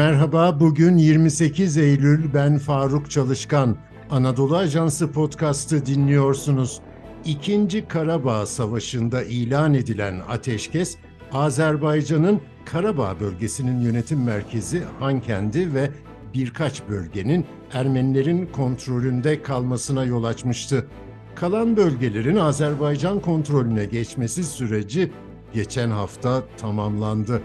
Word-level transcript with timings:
Merhaba, 0.00 0.60
bugün 0.60 0.96
28 0.96 1.76
Eylül, 1.76 2.34
ben 2.34 2.58
Faruk 2.58 3.10
Çalışkan. 3.10 3.76
Anadolu 4.10 4.56
Ajansı 4.56 5.12
podcast'ı 5.12 5.86
dinliyorsunuz. 5.86 6.80
İkinci 7.24 7.88
Karabağ 7.88 8.46
Savaşı'nda 8.46 9.22
ilan 9.22 9.74
edilen 9.74 10.20
ateşkes, 10.28 10.96
Azerbaycan'ın 11.32 12.40
Karabağ 12.64 13.20
bölgesinin 13.20 13.80
yönetim 13.80 14.24
merkezi 14.24 14.82
Hankendi 15.00 15.74
ve 15.74 15.90
birkaç 16.34 16.88
bölgenin 16.88 17.46
Ermenilerin 17.72 18.46
kontrolünde 18.46 19.42
kalmasına 19.42 20.04
yol 20.04 20.24
açmıştı. 20.24 20.86
Kalan 21.34 21.76
bölgelerin 21.76 22.36
Azerbaycan 22.36 23.20
kontrolüne 23.20 23.84
geçmesi 23.84 24.44
süreci 24.44 25.12
geçen 25.54 25.90
hafta 25.90 26.42
tamamlandı. 26.60 27.42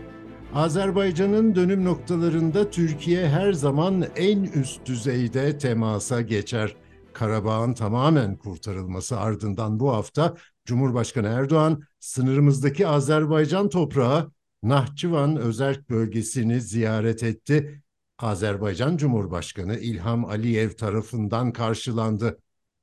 Azerbaycan'ın 0.56 1.56
dönüm 1.56 1.86
noktalarında 1.86 2.70
Türkiye 2.70 3.30
her 3.30 3.54
zaman 3.54 4.06
en 4.16 4.44
üst 4.44 4.86
düzeyde 4.86 5.58
temasa 5.58 6.22
geçer. 6.22 6.76
Karabağ'ın 7.14 7.74
tamamen 7.74 8.36
kurtarılması 8.36 9.20
ardından 9.20 9.80
bu 9.80 9.94
hafta 9.94 10.36
Cumhurbaşkanı 10.66 11.28
Erdoğan 11.28 11.84
sınırımızdaki 12.00 12.88
Azerbaycan 12.88 13.70
toprağı 13.70 14.32
Nahçıvan 14.64 15.38
özerk 15.38 15.90
bölgesini 15.90 16.62
ziyaret 16.62 17.24
etti. 17.24 17.82
Azerbaycan 18.20 18.98
Cumhurbaşkanı 18.98 19.78
İlham 19.78 20.26
Aliyev 20.26 20.70
tarafından 20.70 21.54
karşılandı. 21.54 22.40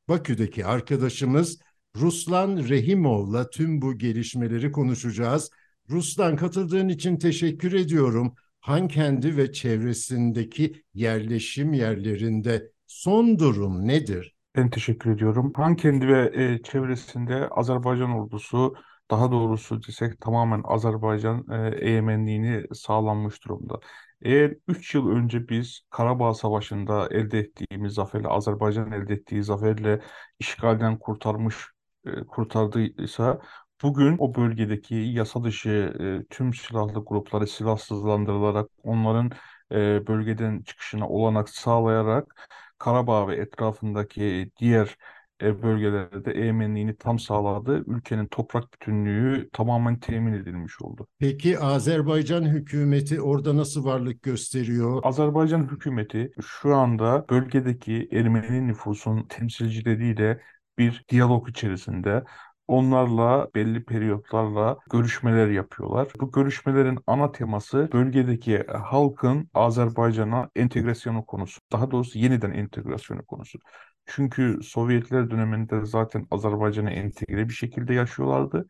Bakü'deki 0.08 0.66
arkadaşımız 0.66 1.58
Ruslan 1.96 2.56
Rehimov'la 2.56 3.50
tüm 3.50 3.82
bu 3.82 3.98
gelişmeleri 3.98 4.72
konuşacağız. 4.72 5.50
Ruslan 5.92 6.36
katıldığın 6.36 6.88
için 6.88 7.16
teşekkür 7.16 7.72
ediyorum. 7.72 8.34
Hankendi 8.60 9.36
ve 9.36 9.52
çevresindeki 9.52 10.84
yerleşim 10.94 11.72
yerlerinde 11.72 12.72
son 12.86 13.38
durum 13.38 13.88
nedir? 13.88 14.34
Ben 14.56 14.70
teşekkür 14.70 15.10
ediyorum. 15.10 15.52
Hankendi 15.56 16.08
ve 16.08 16.44
e, 16.44 16.62
çevresinde 16.62 17.48
Azerbaycan 17.48 18.10
ordusu, 18.10 18.74
daha 19.10 19.32
doğrusu 19.32 19.82
desek 19.82 20.20
tamamen 20.20 20.62
Azerbaycan 20.64 21.46
e, 21.50 21.86
egemenliğini 21.88 22.74
sağlanmış 22.74 23.44
durumda. 23.44 23.80
Eğer 24.22 24.54
3 24.68 24.94
yıl 24.94 25.08
önce 25.10 25.48
biz 25.48 25.80
Karabağ 25.90 26.34
Savaşı'nda 26.34 27.08
elde 27.10 27.38
ettiğimiz 27.38 27.94
zaferle, 27.94 28.28
Azerbaycan 28.28 28.92
elde 28.92 29.14
ettiği 29.14 29.44
zaferle 29.44 30.00
işgalden 30.38 30.98
kurtarmış, 30.98 31.56
e, 32.06 32.10
kurtardıysa 32.26 33.40
Bugün 33.82 34.16
o 34.18 34.34
bölgedeki 34.34 34.94
yasa 34.94 35.44
dışı 35.44 35.94
e, 36.00 36.24
tüm 36.30 36.54
silahlı 36.54 37.04
grupları 37.06 37.46
silahsızlandırılarak 37.46 38.70
onların 38.82 39.30
e, 39.72 40.06
bölgeden 40.06 40.62
çıkışına 40.62 41.08
olanak 41.08 41.48
sağlayarak 41.48 42.48
Karabağ 42.78 43.28
ve 43.28 43.36
etrafındaki 43.36 44.50
diğer 44.60 44.96
e, 45.42 45.62
bölgelerde 45.62 46.24
de 46.24 46.30
egemenliğini 46.30 46.96
tam 46.96 47.18
sağladı. 47.18 47.84
Ülkenin 47.86 48.26
toprak 48.26 48.72
bütünlüğü 48.72 49.48
tamamen 49.52 50.00
temin 50.00 50.32
edilmiş 50.32 50.82
oldu. 50.82 51.06
Peki 51.18 51.58
Azerbaycan 51.58 52.42
hükümeti 52.42 53.20
orada 53.20 53.56
nasıl 53.56 53.84
varlık 53.84 54.22
gösteriyor? 54.22 55.00
Azerbaycan 55.04 55.70
hükümeti 55.70 56.32
şu 56.42 56.74
anda 56.74 57.24
bölgedeki 57.30 58.08
Ermeni 58.12 58.68
nüfusun 58.68 59.26
temsilcileriyle 59.28 60.40
bir 60.78 61.04
diyalog 61.08 61.48
içerisinde. 61.48 62.24
Onlarla 62.72 63.48
belli 63.54 63.84
periyotlarla 63.84 64.78
görüşmeler 64.90 65.48
yapıyorlar. 65.48 66.08
Bu 66.20 66.32
görüşmelerin 66.32 66.98
ana 67.06 67.32
teması 67.32 67.88
bölgedeki 67.92 68.64
halkın 68.66 69.50
Azerbaycan'a 69.54 70.50
entegrasyonu 70.56 71.26
konusu. 71.26 71.60
Daha 71.72 71.90
doğrusu 71.90 72.18
yeniden 72.18 72.50
entegrasyonu 72.50 73.26
konusu. 73.26 73.58
Çünkü 74.06 74.58
Sovyetler 74.62 75.30
döneminde 75.30 75.84
zaten 75.86 76.26
Azerbaycan'a 76.30 76.90
entegre 76.90 77.48
bir 77.48 77.54
şekilde 77.54 77.94
yaşıyorlardı. 77.94 78.66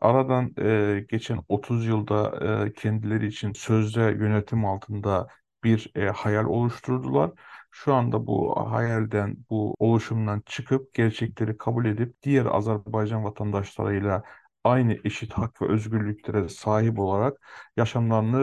Aradan 0.00 0.54
e, 0.60 1.06
geçen 1.10 1.40
30 1.48 1.86
yılda 1.86 2.38
e, 2.66 2.72
kendileri 2.72 3.26
için 3.26 3.52
sözde 3.52 4.00
yönetim 4.00 4.64
altında 4.64 5.26
bir 5.64 5.92
e, 5.96 6.08
hayal 6.08 6.44
oluşturdular 6.44 7.30
şu 7.70 7.94
anda 7.94 8.26
bu 8.26 8.54
hayalden, 8.72 9.36
bu 9.50 9.74
oluşumdan 9.78 10.42
çıkıp 10.46 10.94
gerçekleri 10.94 11.58
kabul 11.58 11.86
edip 11.86 12.22
diğer 12.22 12.46
Azerbaycan 12.46 13.24
vatandaşlarıyla 13.24 14.22
aynı 14.68 14.96
eşit 15.04 15.32
hak 15.32 15.62
ve 15.62 15.66
özgürlüklere 15.68 16.48
sahip 16.48 16.98
olarak 16.98 17.34
yaşamlarını 17.76 18.42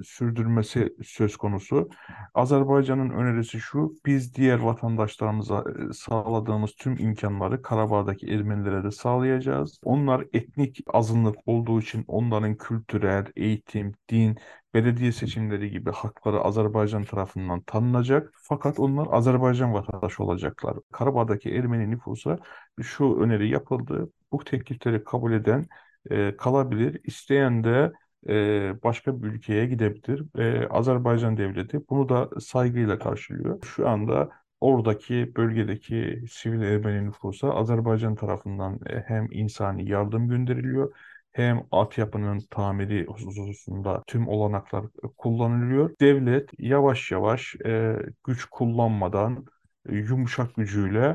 e, 0.00 0.02
sürdürmesi 0.04 0.96
söz 1.04 1.36
konusu. 1.36 1.88
Azerbaycan'ın 2.34 3.10
önerisi 3.10 3.60
şu, 3.60 3.94
biz 4.06 4.34
diğer 4.34 4.58
vatandaşlarımıza 4.58 5.64
sağladığımız 5.92 6.72
tüm 6.78 6.98
imkanları 6.98 7.62
Karabağ'daki 7.62 8.26
Ermenilere 8.26 8.84
de 8.84 8.90
sağlayacağız. 8.90 9.80
Onlar 9.84 10.24
etnik 10.32 10.80
azınlık 10.86 11.36
olduğu 11.46 11.80
için 11.80 12.04
onların 12.08 12.56
kültürel, 12.56 13.26
eğitim, 13.36 13.92
din, 14.10 14.36
belediye 14.74 15.12
seçimleri 15.12 15.70
gibi 15.70 15.90
hakları 15.90 16.40
Azerbaycan 16.40 17.04
tarafından 17.04 17.60
tanınacak. 17.60 18.32
Fakat 18.42 18.78
onlar 18.80 19.06
Azerbaycan 19.10 19.72
vatandaşı 19.72 20.22
olacaklar. 20.24 20.76
Karabağ'daki 20.92 21.50
Ermeni 21.50 21.90
nüfusa 21.90 22.38
şu 22.82 23.20
öneri 23.20 23.48
yapıldı. 23.48 24.10
Bu 24.32 24.44
teklifleri 24.44 25.04
kabul 25.04 25.32
eden 25.32 25.66
e, 26.10 26.36
kalabilir. 26.36 27.00
İsteyen 27.04 27.64
de 27.64 27.92
e, 28.28 28.82
başka 28.82 29.22
bir 29.22 29.28
ülkeye 29.28 29.66
gidebilir. 29.66 30.38
E, 30.38 30.68
Azerbaycan 30.68 31.36
devleti 31.36 31.80
bunu 31.90 32.08
da 32.08 32.40
saygıyla 32.40 32.98
karşılıyor. 32.98 33.62
Şu 33.64 33.88
anda 33.88 34.30
oradaki 34.60 35.32
bölgedeki 35.36 36.24
sivil 36.30 36.62
Ermeni 36.62 37.06
nüfusa 37.06 37.50
Azerbaycan 37.50 38.14
tarafından 38.14 38.80
e, 38.90 38.98
hem 39.06 39.28
insani 39.32 39.90
yardım 39.90 40.28
gönderiliyor 40.28 40.94
hem 41.32 41.66
altyapının 41.70 42.40
tamiri 42.50 43.06
hususunda 43.06 44.02
tüm 44.06 44.28
olanaklar 44.28 44.84
kullanılıyor. 45.18 45.90
Devlet 46.00 46.50
yavaş 46.58 47.10
yavaş 47.10 47.54
e, 47.66 47.96
güç 48.24 48.44
kullanmadan 48.44 49.46
e, 49.88 49.96
yumuşak 49.96 50.54
gücüyle 50.56 51.14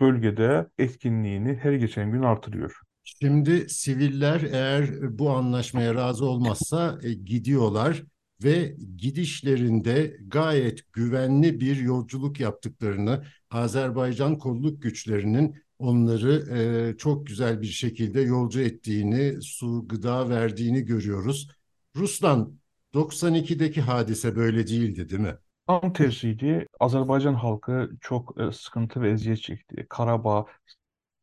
bölgede 0.00 0.68
etkinliğini 0.78 1.54
her 1.54 1.72
geçen 1.72 2.12
gün 2.12 2.22
artırıyor. 2.22 2.80
Şimdi 3.04 3.68
siviller 3.68 4.40
eğer 4.52 5.18
bu 5.18 5.30
anlaşmaya 5.30 5.94
razı 5.94 6.24
olmazsa 6.24 6.98
e, 7.02 7.12
gidiyorlar 7.12 8.02
ve 8.44 8.76
gidişlerinde 8.96 10.16
gayet 10.26 10.92
güvenli 10.92 11.60
bir 11.60 11.76
yolculuk 11.76 12.40
yaptıklarını 12.40 13.24
Azerbaycan 13.50 14.38
kolluk 14.38 14.82
güçlerinin 14.82 15.56
onları 15.78 16.58
e, 16.58 16.96
çok 16.96 17.26
güzel 17.26 17.62
bir 17.62 17.66
şekilde 17.66 18.20
yolcu 18.20 18.60
ettiğini, 18.60 19.42
su, 19.42 19.88
gıda 19.88 20.28
verdiğini 20.28 20.84
görüyoruz. 20.84 21.48
Ruslan 21.96 22.58
92'deki 22.94 23.80
hadise 23.80 24.36
böyle 24.36 24.66
değildi 24.66 25.08
değil 25.08 25.22
mi? 25.22 25.34
Tam 25.68 25.92
tersiydi. 25.92 26.66
Azerbaycan 26.80 27.34
halkı 27.34 27.90
çok 28.00 28.40
e, 28.40 28.52
sıkıntı 28.52 29.00
ve 29.02 29.10
eziyet 29.10 29.42
çekti. 29.42 29.86
Karabağ 29.88 30.46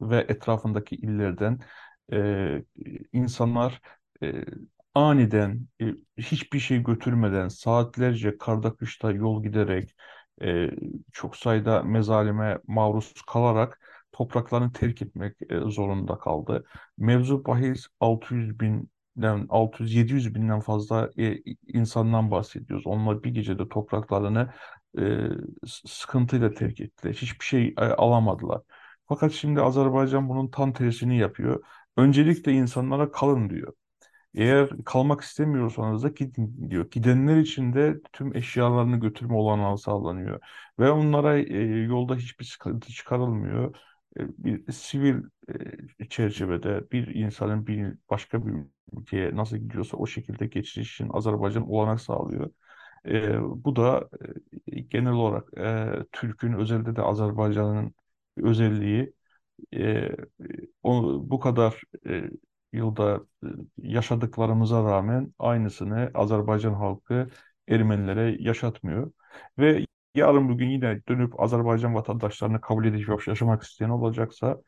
ve 0.02 0.18
etrafındaki 0.30 0.96
illerden 0.96 1.60
e, 2.14 2.64
insanlar 3.14 3.82
e, 4.24 4.46
aniden 4.96 5.68
e, 5.82 5.86
hiçbir 6.18 6.60
şey 6.60 6.84
götürmeden 6.84 7.48
saatlerce 7.48 8.38
karda 8.38 8.76
kışta 8.76 9.12
yol 9.12 9.44
giderek 9.44 9.96
e, 10.44 10.72
çok 11.14 11.38
sayıda 11.38 11.84
mezalime 11.84 12.60
maruz 12.68 13.14
kalarak 13.28 13.80
topraklarını 14.12 14.74
terk 14.74 15.02
etmek 15.02 15.38
e, 15.52 15.60
zorunda 15.60 16.18
kaldı. 16.20 16.66
Mevzu 16.98 17.46
bahis 17.46 17.88
600 18.00 18.60
binden 19.16 19.48
600-700 19.50 20.36
binden 20.36 20.60
fazla 20.60 21.10
e, 21.18 21.38
insandan 21.68 22.32
bahsediyoruz. 22.32 22.88
Onlar 22.88 23.24
bir 23.24 23.30
gecede 23.30 23.70
topraklarını 23.70 24.54
e, 25.00 25.04
sıkıntıyla 25.86 26.54
terk 26.54 26.80
ettiler. 26.82 27.14
Hiçbir 27.14 27.46
şey 27.46 27.74
e, 27.78 27.82
alamadılar. 27.82 28.62
Fakat 29.08 29.32
şimdi 29.32 29.62
Azerbaycan 29.62 30.30
bunun 30.30 30.48
tam 30.48 30.74
tersini 30.74 31.18
yapıyor. 31.18 31.64
Öncelikle 31.98 32.52
insanlara 32.54 33.12
kalın 33.12 33.50
diyor. 33.50 33.74
Eğer 34.36 34.70
kalmak 34.86 35.22
istemiyorsanız 35.22 36.04
da 36.04 36.08
gidin 36.10 36.70
diyor. 36.70 36.92
Gidenler 36.92 37.38
için 37.38 37.74
de 37.74 38.02
tüm 38.14 38.36
eşyalarını 38.36 39.00
götürme 39.00 39.34
olanağı 39.34 39.78
sağlanıyor. 39.78 40.40
Ve 40.80 40.92
onlara 40.92 41.38
e, 41.40 41.58
yolda 41.64 42.16
hiçbir 42.16 42.46
sıkıntı 42.46 42.92
çıkarılmıyor. 42.92 43.76
E, 44.20 44.22
bir 44.38 44.72
sivil 44.72 45.16
e, 46.00 46.06
çerçevede 46.10 46.92
bir 46.92 47.08
insanın 47.16 47.68
bir 47.68 47.94
başka 48.10 48.46
bir 48.46 48.54
ülkeye 49.06 49.36
nasıl 49.36 49.58
gidiyorsa 49.58 49.98
o 49.98 50.08
şekilde 50.08 50.48
geçiş 50.48 50.94
için 50.94 51.10
Azerbaycan 51.14 51.70
olanak 51.70 52.02
sağlıyor. 52.02 52.52
E, 53.06 53.42
bu 53.42 53.76
da 53.76 54.10
e, 54.68 54.80
genel 54.82 55.14
olarak 55.14 55.58
e, 55.58 56.06
Türk'ün 56.12 56.54
özellikle 56.54 56.96
de 56.96 57.02
Azerbaycan'ın 57.02 57.96
özelliği 58.38 59.14
e, 59.76 60.10
onu 60.84 61.30
bu 61.30 61.40
kadar 61.40 61.82
e, 62.10 62.30
yılda 62.74 63.22
yaşadıklarımıza 63.78 64.84
rağmen 64.84 65.34
aynısını 65.40 66.12
Azerbaycan 66.14 66.74
halkı 66.74 67.30
Ermenilere 67.68 68.38
yaşatmıyor. 68.40 69.12
Ve 69.60 69.86
yarın 70.16 70.50
bugün 70.50 70.70
yine 70.70 71.02
dönüp 71.10 71.40
Azerbaycan 71.42 71.96
vatandaşlarını 71.96 72.62
kabul 72.62 72.86
edip 72.86 73.28
yaşamak 73.28 73.64
isteyen 73.64 73.90
olacaksa 73.90 74.62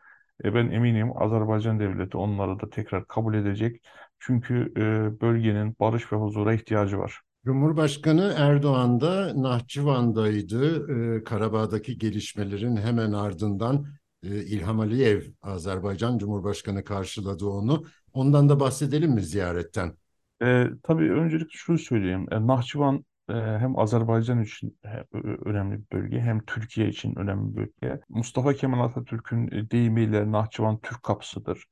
e, 0.43 0.53
ben 0.53 0.71
eminim 0.71 1.21
Azerbaycan 1.21 1.79
devleti 1.79 2.17
onları 2.17 2.59
da 2.59 2.69
tekrar 2.69 3.07
kabul 3.07 3.33
edecek. 3.33 3.85
Çünkü 4.19 4.73
e, 4.77 4.81
bölgenin 5.21 5.75
barış 5.79 6.13
ve 6.13 6.15
huzura 6.15 6.53
ihtiyacı 6.53 6.97
var. 6.97 7.21
Cumhurbaşkanı 7.45 8.33
Erdoğan 8.37 9.01
da 9.01 9.41
Nahçıvan'daydı. 9.43 10.91
Ee, 10.91 11.23
Karabağ'daki 11.23 11.97
gelişmelerin 11.97 12.77
hemen 12.77 13.11
ardından 13.11 13.85
e, 14.23 14.27
İlham 14.27 14.79
Aliyev, 14.79 15.21
Azerbaycan 15.41 16.17
Cumhurbaşkanı 16.17 16.83
karşıladı 16.83 17.45
onu. 17.45 17.83
Ondan 18.13 18.49
da 18.49 18.59
bahsedelim 18.59 19.11
mi 19.11 19.21
ziyaretten? 19.21 19.93
E, 20.43 20.67
tabii 20.83 21.11
öncelikle 21.11 21.49
şunu 21.51 21.77
söyleyeyim. 21.77 22.25
E, 22.31 22.47
Nahçıvan 22.47 23.05
e, 23.29 23.33
hem 23.33 23.79
Azerbaycan 23.79 24.43
için 24.43 24.79
e, 24.85 25.17
önemli 25.45 25.77
bir 25.77 25.97
bölge 25.97 26.19
hem 26.19 26.45
Türkiye 26.45 26.89
için 26.89 27.15
önemli 27.15 27.55
bir 27.55 27.57
bölge. 27.57 27.99
Mustafa 28.09 28.53
Kemal 28.53 28.85
Atatürk'ün 28.85 29.51
e, 29.51 29.69
deyimiyle 29.71 30.31
Nahçıvan 30.31 30.79
Türk 30.79 31.03
kapısıdır. 31.03 31.65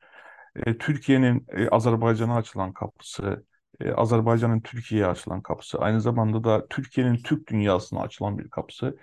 E, 0.55 0.77
Türkiye'nin 0.77 1.45
e, 1.49 1.69
Azerbaycan'a 1.69 2.35
açılan 2.35 2.73
kapısı, 2.73 3.45
e, 3.81 3.91
Azerbaycan'ın 3.91 4.61
Türkiye'ye 4.61 5.07
açılan 5.07 5.41
kapısı, 5.41 5.79
aynı 5.79 6.01
zamanda 6.01 6.43
da 6.43 6.67
Türkiye'nin 6.67 7.17
Türk 7.17 7.47
dünyasına 7.49 8.01
açılan 8.01 8.37
bir 8.37 8.49
kapısı. 8.49 8.97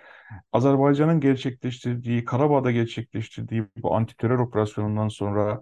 Azerbaycan'ın 0.53 1.19
gerçekleştirdiği, 1.19 2.25
Karabağ'da 2.25 2.71
gerçekleştirdiği 2.71 3.65
bu 3.77 3.95
antiterör 3.95 4.39
operasyonundan 4.39 5.07
sonra 5.07 5.61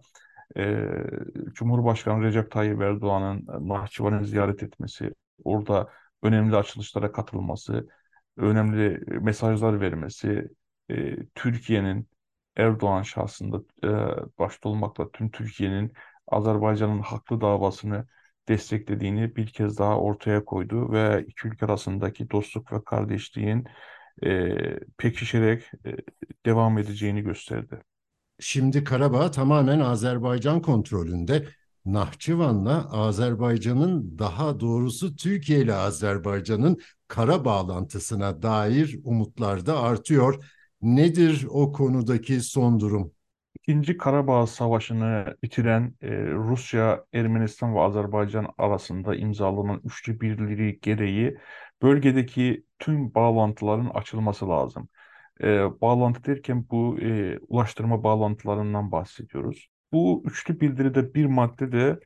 Cumhurbaşkanı 1.53 2.23
Recep 2.23 2.51
Tayyip 2.51 2.81
Erdoğan'ın 2.81 3.69
Nahçıvan'ı 3.69 4.25
ziyaret 4.25 4.63
etmesi, 4.63 5.13
orada 5.43 5.89
önemli 6.23 6.55
açılışlara 6.55 7.11
katılması, 7.11 7.87
önemli 8.37 8.99
mesajlar 9.21 9.81
vermesi, 9.81 10.49
Türkiye'nin 11.35 12.07
Erdoğan 12.55 13.01
şahsında 13.01 13.57
e, 13.83 13.89
başta 14.39 14.69
olmakla 14.69 15.11
tüm 15.11 15.31
Türkiye'nin 15.31 15.93
Azerbaycan'ın 16.27 16.99
haklı 16.99 17.41
davasını 17.41 18.07
desteklediğini 18.49 19.35
bir 19.35 19.47
kez 19.47 19.77
daha 19.77 19.99
ortaya 19.99 20.45
koydu 20.45 20.91
ve 20.91 21.25
iki 21.27 21.47
ülke 21.47 21.65
arasındaki 21.65 22.29
dostluk 22.29 22.73
ve 22.73 22.83
kardeşliğin 22.83 23.65
e, 24.23 24.55
pekişerek 24.97 25.63
e, 25.85 25.95
devam 26.45 26.77
edeceğini 26.77 27.21
gösterdi. 27.21 27.81
Şimdi 28.39 28.83
Karabağ 28.83 29.31
tamamen 29.31 29.79
Azerbaycan 29.79 30.61
kontrolünde. 30.61 31.47
Nahçıvan'la 31.85 32.91
Azerbaycan'ın 32.91 34.19
daha 34.19 34.59
doğrusu 34.59 35.15
Türkiye 35.15 35.59
ile 35.59 35.73
Azerbaycan'ın 35.73 36.77
kara 37.07 37.45
bağlantısına 37.45 38.41
dair 38.41 38.99
umutlar 39.03 39.65
da 39.65 39.81
artıyor. 39.81 40.45
Nedir 40.81 41.47
o 41.49 41.71
konudaki 41.71 42.41
son 42.41 42.79
durum? 42.79 43.11
İkinci 43.55 43.97
Karabağ 43.97 44.47
Savaşı'nı 44.47 45.37
bitiren 45.43 45.95
e, 46.01 46.09
Rusya, 46.31 47.05
Ermenistan 47.13 47.75
ve 47.75 47.79
Azerbaycan 47.79 48.47
arasında 48.57 49.15
imzalanan 49.15 49.81
üçlü 49.83 50.21
birliği 50.21 50.79
gereği 50.81 51.37
bölgedeki 51.81 52.65
tüm 52.79 53.13
bağlantıların 53.15 53.89
açılması 53.89 54.49
lazım. 54.49 54.89
E, 55.41 55.81
bağlantı 55.81 56.23
derken 56.25 56.65
bu 56.71 56.99
e, 57.01 57.39
ulaştırma 57.39 58.03
bağlantılarından 58.03 58.91
bahsediyoruz. 58.91 59.67
Bu 59.91 60.23
üçlü 60.25 60.59
bildiride 60.59 61.13
bir 61.13 61.25
madde 61.25 61.71
de 61.71 61.99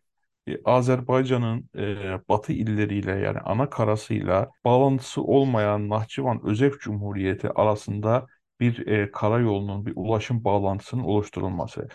e, 0.48 0.64
Azerbaycan'ın 0.66 1.70
e, 1.78 2.30
batı 2.30 2.54
illeriyle 2.54 3.12
yani 3.12 3.40
ana 3.40 3.70
karasıyla 3.70 4.52
bağlantısı 4.66 5.22
olmayan 5.24 5.90
Nahçıvan 5.90 6.46
Özerk 6.46 6.82
Cumhuriyeti 6.82 7.50
arasında 7.50 8.28
bir 8.60 8.88
e, 8.88 9.12
karayolunun, 9.12 9.86
bir 9.86 9.94
ulaşım 9.96 10.44
bağlantısının 10.44 11.04
oluşturulması. 11.04 11.88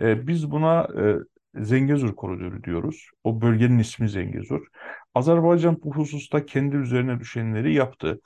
E, 0.00 0.26
biz 0.26 0.50
buna 0.50 0.88
e, 0.98 1.16
Zengezur 1.64 2.16
Koridoru 2.16 2.64
diyoruz. 2.64 3.10
O 3.24 3.40
bölgenin 3.40 3.78
ismi 3.78 4.08
Zengezur. 4.08 4.66
Azerbaycan 5.14 5.78
bu 5.84 5.94
hususta 5.94 6.46
kendi 6.46 6.76
üzerine 6.76 7.20
düşenleri 7.20 7.74
yaptı. 7.74 8.20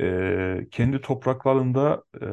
E, 0.00 0.66
kendi 0.70 1.00
topraklarında 1.00 2.02
e, 2.22 2.26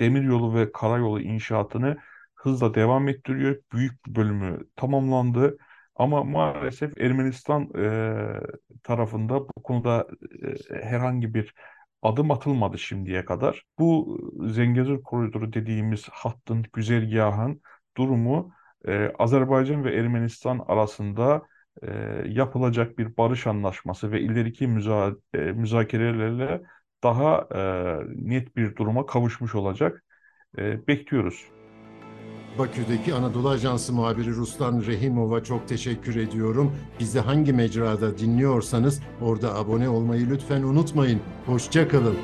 demiryolu 0.00 0.54
ve 0.54 0.72
karayolu 0.72 1.20
inşaatını 1.20 1.96
hızla 2.34 2.74
devam 2.74 3.08
ettiriyor. 3.08 3.56
Büyük 3.72 4.06
bir 4.06 4.14
bölümü 4.14 4.60
tamamlandı. 4.76 5.58
Ama 5.96 6.24
maalesef 6.24 6.98
Ermenistan 7.00 7.70
e, 7.78 8.16
tarafında 8.82 9.40
bu 9.40 9.62
konuda 9.62 10.06
e, 10.70 10.84
herhangi 10.84 11.34
bir 11.34 11.54
adım 12.04 12.30
atılmadı 12.30 12.78
şimdiye 12.78 13.24
kadar. 13.24 13.62
Bu 13.78 14.18
Zengezur 14.48 15.02
Koridoru 15.02 15.52
dediğimiz 15.52 16.08
hattın, 16.08 16.64
güzergahın 16.72 17.62
durumu 17.96 18.52
e, 18.88 19.12
Azerbaycan 19.18 19.84
ve 19.84 19.96
Ermenistan 19.96 20.64
arasında 20.68 21.42
e, 21.82 21.88
yapılacak 22.26 22.98
bir 22.98 23.16
barış 23.16 23.46
anlaşması 23.46 24.12
ve 24.12 24.20
ileriki 24.20 24.66
müza 24.66 25.12
e, 25.34 25.38
müzakerelerle 25.38 26.62
daha 27.02 27.48
e, 27.54 27.60
net 28.30 28.56
bir 28.56 28.76
duruma 28.76 29.06
kavuşmuş 29.06 29.54
olacak. 29.54 30.04
E, 30.58 30.86
bekliyoruz. 30.88 31.54
Bakü'deki 32.58 33.14
Anadolu 33.14 33.48
Ajansı 33.48 33.92
muhabiri 33.92 34.30
Ruslan 34.30 34.82
Rehimov'a 34.86 35.44
çok 35.44 35.68
teşekkür 35.68 36.16
ediyorum. 36.16 36.72
Bizi 37.00 37.20
hangi 37.20 37.52
mecrada 37.52 38.18
dinliyorsanız 38.18 39.00
orada 39.22 39.54
abone 39.54 39.88
olmayı 39.88 40.30
lütfen 40.30 40.62
unutmayın. 40.62 41.20
Hoşça 41.46 41.88
kalın. 41.88 42.16